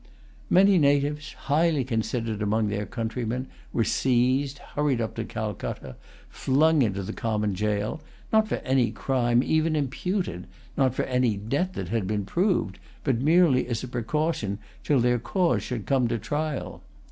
Many 0.49 0.79
natives, 0.79 1.33
highly 1.33 1.83
considered 1.83 2.41
among 2.41 2.69
their 2.69 2.87
countrymen, 2.87 3.45
were 3.71 3.83
seized, 3.83 4.57
hurried 4.73 4.99
up 4.99 5.13
to 5.13 5.23
Calcutta, 5.23 5.95
flung 6.27 6.81
into 6.81 7.03
the 7.03 7.13
common 7.13 7.53
jail, 7.53 8.01
not 8.33 8.47
for 8.47 8.55
any 8.65 8.89
crime 8.89 9.43
even 9.43 9.75
imputed, 9.75 10.47
not 10.75 10.95
for 10.95 11.03
any 11.05 11.37
debt 11.37 11.73
that 11.75 11.89
had 11.89 12.07
been 12.07 12.25
proved, 12.25 12.79
but 13.03 13.21
merely 13.21 13.67
as 13.67 13.83
a 13.83 13.87
precaution 13.87 14.57
till 14.83 14.99
their 14.99 15.19
cause 15.19 15.61
should 15.61 15.85
come 15.85 16.07
to 16.07 16.17
trial. 16.17 16.81